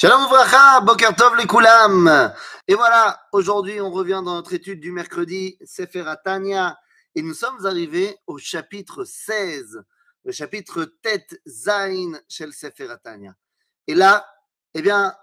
Shalom 0.00 0.28
Vracha, 0.28 0.80
Boker 0.80 1.14
Tov 1.14 1.36
les 1.36 1.46
Koulam. 1.46 2.32
Et 2.66 2.74
voilà, 2.74 3.20
aujourd'hui 3.32 3.82
on 3.82 3.90
revient 3.90 4.22
dans 4.24 4.36
notre 4.36 4.54
étude 4.54 4.80
du 4.80 4.92
mercredi, 4.92 5.58
Sefer 5.62 6.08
Atania, 6.08 6.78
et 7.14 7.20
nous 7.20 7.34
sommes 7.34 7.66
arrivés 7.66 8.16
au 8.26 8.38
chapitre 8.38 9.04
16, 9.04 9.84
le 10.24 10.32
chapitre 10.32 10.86
Tet 11.02 11.26
Zain 11.46 12.18
Shel 12.30 12.54
Sefer 12.54 12.88
Atania. 12.88 13.34
Et 13.86 13.94
là, 13.94 14.26
eh 14.72 14.80
bien, 14.80 15.14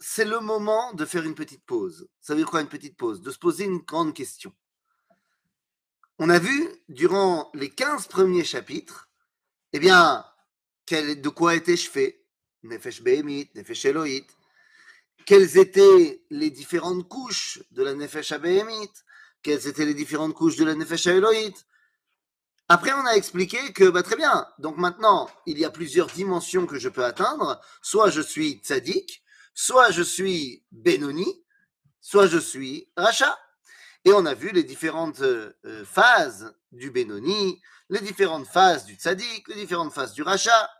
c'est 0.00 0.24
le 0.24 0.40
moment 0.40 0.92
de 0.94 1.04
faire 1.04 1.22
une 1.22 1.36
petite 1.36 1.64
pause. 1.64 2.08
Ça 2.20 2.34
veut 2.34 2.40
dire 2.40 2.50
quoi 2.50 2.60
une 2.60 2.66
petite 2.66 2.96
pause? 2.96 3.22
De 3.22 3.30
se 3.30 3.38
poser 3.38 3.66
une 3.66 3.78
grande 3.78 4.14
question. 4.14 4.52
On 6.18 6.28
a 6.28 6.40
vu 6.40 6.68
durant 6.88 7.52
les 7.54 7.70
15 7.70 8.08
premiers 8.08 8.42
chapitres, 8.42 9.08
eh 9.72 9.78
bien, 9.78 10.24
de 10.90 11.28
quoi 11.28 11.54
était-je 11.54 11.88
fait? 11.88 12.17
Nefesh 12.62 13.02
Behemit, 13.02 13.50
Nefesh 13.54 13.84
Elohit. 13.84 14.26
Quelles 15.26 15.58
étaient 15.58 16.22
les 16.30 16.50
différentes 16.50 17.08
couches 17.08 17.62
de 17.70 17.82
la 17.82 17.94
Nefesh 17.94 18.32
Behemit 18.34 18.90
Quelles 19.42 19.66
étaient 19.66 19.84
les 19.84 19.94
différentes 19.94 20.34
couches 20.34 20.56
de 20.56 20.64
la 20.64 20.74
Nefesh 20.74 21.06
Elohit? 21.06 21.54
Après, 22.70 22.92
on 22.92 23.06
a 23.06 23.12
expliqué 23.12 23.72
que, 23.72 23.88
bah, 23.88 24.02
très 24.02 24.16
bien, 24.16 24.46
donc 24.58 24.76
maintenant, 24.76 25.30
il 25.46 25.58
y 25.58 25.64
a 25.64 25.70
plusieurs 25.70 26.08
dimensions 26.08 26.66
que 26.66 26.78
je 26.78 26.90
peux 26.90 27.04
atteindre. 27.04 27.60
Soit 27.80 28.10
je 28.10 28.20
suis 28.20 28.60
tzaddik, 28.62 29.22
soit 29.54 29.90
je 29.90 30.02
suis 30.02 30.64
Benoni, 30.70 31.44
soit 32.00 32.26
je 32.26 32.38
suis 32.38 32.90
Racha. 32.96 33.38
Et 34.04 34.12
on 34.12 34.26
a 34.26 34.34
vu 34.34 34.50
les 34.50 34.64
différentes 34.64 35.20
euh, 35.20 35.52
phases 35.84 36.54
du 36.70 36.90
Benoni, 36.90 37.60
les 37.88 38.00
différentes 38.00 38.46
phases 38.46 38.84
du 38.84 38.94
tzaddik, 38.94 39.48
les 39.48 39.54
différentes 39.54 39.92
phases 39.92 40.12
du 40.12 40.22
Racha. 40.22 40.70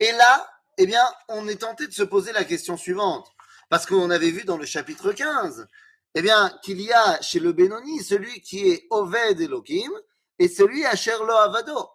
Et 0.00 0.10
là, 0.12 0.50
eh 0.82 0.86
bien, 0.86 1.04
on 1.28 1.46
est 1.46 1.60
tenté 1.60 1.86
de 1.86 1.92
se 1.92 2.02
poser 2.02 2.32
la 2.32 2.42
question 2.42 2.78
suivante. 2.78 3.30
Parce 3.68 3.84
qu'on 3.84 4.08
avait 4.08 4.30
vu 4.30 4.44
dans 4.44 4.56
le 4.56 4.64
chapitre 4.64 5.12
15, 5.12 5.68
eh 6.14 6.22
bien, 6.22 6.58
qu'il 6.62 6.80
y 6.80 6.90
a 6.90 7.20
chez 7.20 7.38
le 7.38 7.52
Benoni 7.52 8.02
celui 8.02 8.40
qui 8.40 8.66
est 8.70 8.86
Oved 8.88 9.38
Elohim 9.38 9.90
et 10.38 10.48
celui 10.48 10.86
à 10.86 10.96
Sherlo 10.96 11.34
Avado. 11.34 11.90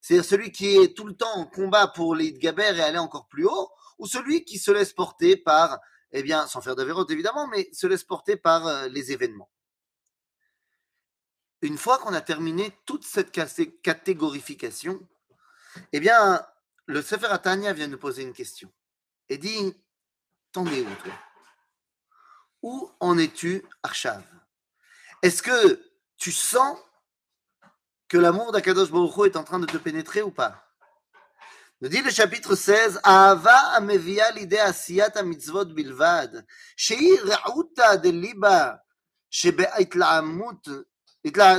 C'est-à-dire 0.00 0.24
celui 0.24 0.52
qui 0.52 0.74
est 0.74 0.96
tout 0.96 1.04
le 1.04 1.14
temps 1.14 1.34
en 1.34 1.44
combat 1.44 1.86
pour 1.88 2.14
les 2.14 2.32
Gaber 2.32 2.78
et 2.78 2.80
aller 2.80 2.96
encore 2.96 3.28
plus 3.28 3.44
haut, 3.44 3.68
ou 3.98 4.06
celui 4.06 4.42
qui 4.46 4.58
se 4.58 4.70
laisse 4.70 4.94
porter 4.94 5.36
par, 5.36 5.78
eh 6.12 6.22
bien, 6.22 6.46
sans 6.46 6.62
faire 6.62 6.76
d'avérote 6.76 7.10
évidemment, 7.10 7.46
mais 7.46 7.68
se 7.74 7.86
laisse 7.86 8.04
porter 8.04 8.36
par 8.36 8.66
euh, 8.66 8.88
les 8.88 9.12
événements. 9.12 9.50
Une 11.60 11.76
fois 11.76 11.98
qu'on 11.98 12.14
a 12.14 12.22
terminé 12.22 12.72
toute 12.86 13.04
cette 13.04 13.32
catégorification, 13.82 15.06
eh 15.92 16.00
bien, 16.00 16.42
le 16.86 17.02
Sefer 17.02 17.26
Atania 17.26 17.72
vient 17.72 17.88
nous 17.88 17.98
poser 17.98 18.22
une 18.22 18.32
question. 18.32 18.72
Et 19.28 19.38
dit 19.38 19.74
T'en 20.52 20.66
es 20.66 20.80
où, 20.80 20.94
toi? 21.04 21.12
Où 22.62 22.90
en 23.00 23.16
es-tu, 23.18 23.64
Arshav? 23.82 24.22
Est-ce 25.22 25.42
que 25.42 25.80
tu 26.16 26.32
sens 26.32 26.76
que 28.08 28.18
l'amour 28.18 28.52
d'Akadosh 28.52 28.90
Baruch 28.90 29.26
est 29.26 29.36
en 29.36 29.44
train 29.44 29.60
de 29.60 29.66
te 29.66 29.76
pénétrer 29.76 30.22
ou 30.22 30.30
pas? 30.30 30.66
Nous 31.80 31.88
dit 31.88 32.02
le 32.02 32.10
chapitre 32.10 32.54
16, 32.54 33.00
Ahava 33.04 33.56
ameviya 33.76 34.30
l'idée 34.32 34.58
asiyat 34.58 35.22
mitzvot 35.22 35.66
bilvad, 35.66 36.44
shei 36.76 37.16
ra'uta 37.16 37.96
de 37.96 38.10
liba, 38.10 38.84
shebe'itlaamut, 39.30 40.60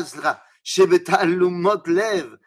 sera, 0.06 0.44
shebeta'alumot 0.63 1.88
lev, 1.88 2.38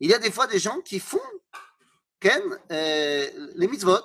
il 0.00 0.10
y 0.10 0.14
a 0.14 0.18
des 0.18 0.30
fois 0.30 0.46
des 0.46 0.58
gens 0.58 0.80
qui 0.80 0.98
font 0.98 1.20
euh, 2.26 3.50
les 3.54 3.68
mitzvot. 3.68 4.04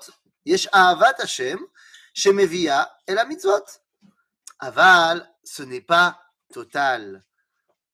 Aval, 4.60 5.36
ce 5.44 5.64
n'est 5.64 5.82
pas 5.82 6.22
total. 6.52 7.26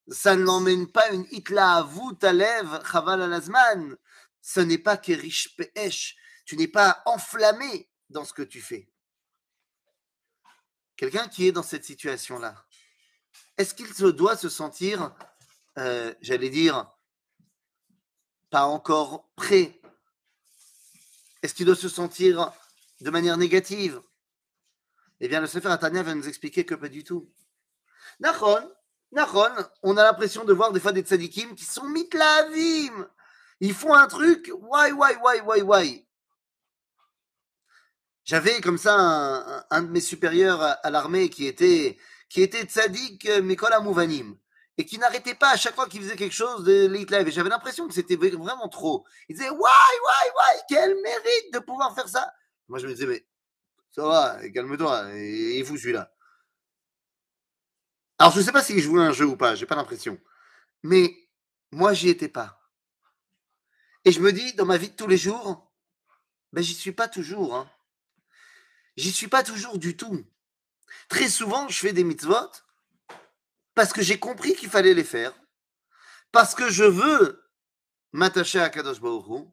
Ça 0.07 0.35
ne 0.35 0.43
l'emmène 0.43 0.91
pas 0.91 1.09
une 1.11 1.25
itlaavut 1.31 2.17
alev 2.23 2.81
chaval 2.91 3.21
alazman. 3.21 3.95
Ce 4.41 4.59
n'est 4.59 4.77
pas 4.77 4.97
kerish 4.97 5.55
pe'esh. 5.55 6.15
Tu 6.45 6.57
n'es 6.57 6.67
pas 6.67 7.01
enflammé 7.05 7.89
dans 8.09 8.25
ce 8.25 8.33
que 8.33 8.43
tu 8.43 8.61
fais. 8.61 8.87
Quelqu'un 10.95 11.27
qui 11.27 11.47
est 11.47 11.51
dans 11.51 11.63
cette 11.63 11.83
situation-là, 11.83 12.64
est-ce 13.57 13.73
qu'il 13.73 13.93
se 13.93 14.05
doit 14.05 14.37
se 14.37 14.49
sentir 14.49 15.15
euh, 15.77 16.13
j'allais 16.21 16.49
dire, 16.49 16.89
pas 18.49 18.63
encore 18.63 19.29
prêt? 19.35 19.79
Est-ce 21.41 21.53
qu'il 21.53 21.65
doit 21.65 21.75
se 21.75 21.89
sentir 21.89 22.51
de 23.01 23.09
manière 23.09 23.37
négative? 23.37 24.01
Eh 25.19 25.27
bien, 25.27 25.41
le 25.41 25.47
Sefer 25.47 25.69
Atania 25.69 26.03
va 26.03 26.15
nous 26.15 26.27
expliquer 26.27 26.65
que 26.65 26.75
pas 26.75 26.89
du 26.89 27.03
tout. 27.03 27.29
Nachon, 28.19 28.71
Nachon, 29.11 29.53
on 29.83 29.97
a 29.97 30.03
l'impression 30.03 30.43
de 30.43 30.53
voir 30.53 30.71
des 30.71 30.79
fois 30.79 30.91
des 30.91 31.01
tzadikim 31.01 31.55
qui 31.55 31.65
sont 31.65 31.87
mitlavim. 31.87 33.07
Ils 33.59 33.73
font 33.73 33.93
un 33.93 34.07
truc, 34.07 34.51
why, 34.53 34.91
why, 34.91 35.15
why, 35.23 35.41
why, 35.41 35.61
why? 35.61 36.07
J'avais 38.25 38.59
comme 38.59 38.77
ça 38.77 39.65
un, 39.69 39.83
de 39.83 39.89
mes 39.89 40.01
supérieurs 40.01 40.61
à, 40.61 40.89
l'armée 40.89 41.29
qui 41.29 41.45
était, 41.45 41.97
qui 42.29 42.41
était 42.41 42.63
tzadik 42.63 43.27
Mikola 43.43 43.79
Mouvanim 43.79 44.37
et 44.77 44.85
qui 44.85 44.97
n'arrêtait 44.97 45.35
pas 45.35 45.51
à 45.51 45.57
chaque 45.57 45.75
fois 45.75 45.87
qu'il 45.87 46.01
faisait 46.01 46.15
quelque 46.15 46.33
chose 46.33 46.63
de 46.63 46.87
Late 46.87 47.11
Live. 47.11 47.27
Et 47.27 47.31
j'avais 47.31 47.49
l'impression 47.49 47.87
que 47.87 47.93
c'était 47.93 48.15
vraiment 48.15 48.67
trop. 48.67 49.05
Il 49.29 49.35
disait, 49.35 49.49
why, 49.49 49.59
why, 49.59 50.29
why, 50.35 50.61
quel 50.67 50.95
mérite 51.01 51.53
de 51.53 51.59
pouvoir 51.59 51.95
faire 51.95 52.09
ça? 52.09 52.33
Moi, 52.67 52.79
je 52.79 52.87
me 52.87 52.93
disais, 52.93 53.05
mais 53.05 53.25
ça 53.91 54.03
va, 54.03 54.49
calme-toi, 54.49 55.11
il 55.15 55.65
fou 55.65 55.77
celui-là. 55.77 56.11
Alors, 58.17 58.33
je 58.33 58.39
ne 58.39 58.43
sais 58.43 58.51
pas 58.51 58.63
s'il 58.63 58.81
jouait 58.81 59.01
un 59.01 59.11
jeu 59.11 59.25
ou 59.25 59.37
pas, 59.37 59.55
j'ai 59.55 59.65
pas 59.65 59.75
l'impression. 59.75 60.19
Mais 60.83 61.15
moi, 61.71 61.93
j'y 61.93 62.09
étais 62.09 62.29
pas. 62.29 62.61
Et 64.03 64.11
je 64.11 64.19
me 64.19 64.31
dis, 64.31 64.53
dans 64.53 64.65
ma 64.65 64.77
vie 64.77 64.89
de 64.89 64.95
tous 64.95 65.07
les 65.07 65.17
jours, 65.17 65.71
ben, 66.53 66.61
j'y 66.61 66.73
suis 66.73 66.91
pas 66.91 67.07
toujours. 67.07 67.55
Hein. 67.55 67.69
J'y 68.95 69.11
suis 69.11 69.27
pas 69.27 69.43
toujours 69.43 69.77
du 69.77 69.97
tout. 69.97 70.25
Très 71.09 71.29
souvent, 71.29 71.67
je 71.67 71.79
fais 71.79 71.93
des 71.93 72.03
mitzvot 72.03 72.51
parce 73.73 73.91
que 73.91 74.01
j'ai 74.01 74.19
compris 74.19 74.55
qu'il 74.55 74.69
fallait 74.69 74.93
les 74.93 75.03
faire, 75.03 75.33
parce 76.31 76.55
que 76.55 76.69
je 76.69 76.85
veux 76.85 77.43
m'attacher 78.13 78.59
à 78.59 78.69
Kadosh 78.69 79.01
Baruch 79.01 79.49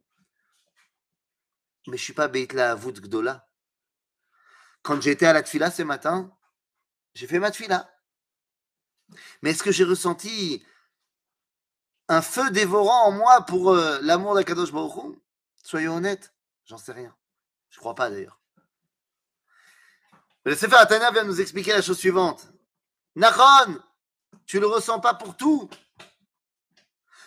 mais 1.87 1.97
je 1.97 2.03
suis 2.03 2.13
pas 2.13 2.27
Beitla 2.27 2.71
Avut 2.71 2.93
Gdola. 2.93 3.47
Quand 4.81 5.01
j'étais 5.01 5.25
à 5.25 5.33
la 5.33 5.43
Tfila 5.43 5.71
ce 5.71 5.83
matin, 5.83 6.35
j'ai 7.13 7.27
fait 7.27 7.39
ma 7.39 7.51
Tfila. 7.51 7.89
Mais 9.41 9.51
est-ce 9.51 9.63
que 9.63 9.71
j'ai 9.71 9.83
ressenti 9.83 10.65
un 12.07 12.21
feu 12.21 12.51
dévorant 12.51 13.07
en 13.07 13.11
moi 13.11 13.45
pour 13.45 13.71
euh, 13.71 13.99
l'amour 14.01 14.35
d'Akadosh 14.35 14.71
Baruch 14.71 15.17
Soyons 15.63 15.95
honnêtes, 15.97 16.33
j'en 16.65 16.77
sais 16.77 16.91
rien. 16.91 17.15
Je 17.69 17.79
crois 17.79 17.95
pas 17.95 18.09
d'ailleurs. 18.09 18.42
Le 20.45 20.55
Sefer 20.55 20.75
Atania 20.75 21.11
vient 21.11 21.23
nous 21.23 21.39
expliquer 21.39 21.71
la 21.71 21.81
chose 21.81 21.97
suivante. 21.97 22.47
Nachon, 23.15 23.79
tu 24.45 24.59
le 24.59 24.67
ressens 24.67 24.99
pas 24.99 25.13
pour 25.13 25.37
tout. 25.37 25.69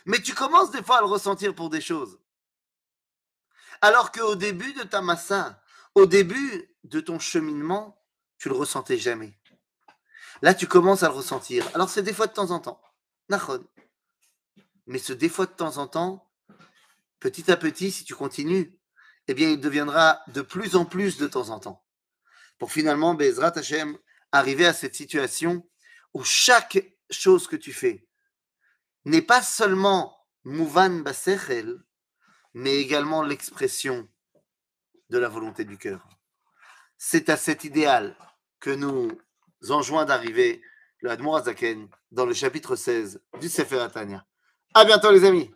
Mais 0.04 0.20
tu 0.20 0.34
commences 0.34 0.70
des 0.70 0.82
fois 0.82 0.98
à 0.98 1.00
le 1.00 1.06
ressentir 1.06 1.54
pour 1.54 1.70
des 1.70 1.80
choses. 1.80 2.18
Alors 3.80 4.12
qu'au 4.12 4.34
début 4.34 4.72
de 4.74 4.82
ta 4.82 5.00
massa, 5.00 5.62
au 5.94 6.06
début 6.06 6.76
de 6.84 7.00
ton 7.00 7.18
cheminement, 7.18 8.02
tu 8.38 8.48
le 8.48 8.54
ressentais 8.54 8.98
jamais. 8.98 9.38
Là, 10.42 10.54
tu 10.54 10.66
commences 10.66 11.02
à 11.02 11.08
le 11.08 11.14
ressentir. 11.14 11.66
Alors, 11.74 11.88
c'est 11.88 12.02
des 12.02 12.12
fois 12.12 12.26
de 12.26 12.32
temps 12.32 12.50
en 12.50 12.60
temps. 12.60 12.80
Nachon. 13.30 13.66
Mais 14.86 14.98
ce 14.98 15.12
des 15.12 15.28
fois 15.28 15.46
de 15.46 15.52
temps 15.52 15.78
en 15.78 15.86
temps, 15.88 16.30
petit 17.18 17.50
à 17.50 17.56
petit, 17.56 17.90
si 17.90 18.04
tu 18.04 18.14
continues, 18.14 18.78
eh 19.26 19.34
bien, 19.34 19.48
il 19.50 19.60
deviendra 19.60 20.20
de 20.28 20.42
plus 20.42 20.76
en 20.76 20.84
plus 20.84 21.16
de 21.16 21.26
temps 21.26 21.48
en 21.48 21.58
temps. 21.58 21.85
Pour 22.58 22.72
finalement, 22.72 23.14
Bezrat 23.14 23.52
Hashem, 23.56 23.98
arriver 24.32 24.66
à 24.66 24.72
cette 24.72 24.94
situation 24.94 25.68
où 26.14 26.24
chaque 26.24 26.78
chose 27.10 27.46
que 27.46 27.56
tu 27.56 27.72
fais 27.72 28.06
n'est 29.04 29.22
pas 29.22 29.42
seulement 29.42 30.16
Mouvan 30.44 31.02
Basechel, 31.02 31.82
mais 32.54 32.76
également 32.76 33.22
l'expression 33.22 34.08
de 35.10 35.18
la 35.18 35.28
volonté 35.28 35.64
du 35.64 35.78
cœur. 35.78 36.08
C'est 36.98 37.28
à 37.28 37.36
cet 37.36 37.64
idéal 37.64 38.16
que 38.60 38.70
nous 38.70 39.10
enjoint 39.68 40.04
d'arriver 40.04 40.62
le 41.00 41.10
Admorazaken 41.10 41.88
dans 42.10 42.26
le 42.26 42.34
chapitre 42.34 42.74
16 42.76 43.20
du 43.40 43.48
Sefer 43.48 43.80
Atania. 43.80 44.24
À 44.74 44.84
bientôt 44.84 45.12
les 45.12 45.24
amis 45.24 45.50